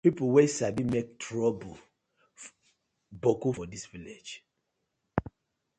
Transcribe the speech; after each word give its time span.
Pipu 0.05 0.23
wey 0.33 0.47
sabi 0.57 0.83
mak 0.91 1.07
toruble 1.21 1.75
boku 3.21 3.49
for 3.55 3.67
dis 3.71 3.85
villag. 3.91 4.27